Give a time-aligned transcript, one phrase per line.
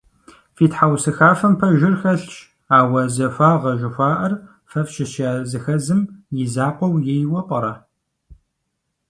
[0.55, 2.33] Фи тхьэусыхафэхэм пэжыр хэлъщ,
[2.77, 4.33] ауэ захуагъэ жыхуаӀэр
[4.69, 6.01] фэ фщыщ языхэзым
[6.43, 7.73] и закъуэу ейуэ пӀэрэ?